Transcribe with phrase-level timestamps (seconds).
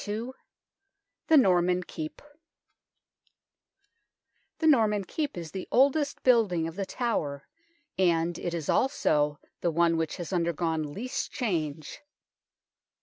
[0.07, 0.31] II
[1.27, 2.23] THE NORMAN KEEP
[4.57, 7.47] THE Norman Keep is the oldest building of The Tower,
[7.99, 12.01] and it is also the one which has undergone least change.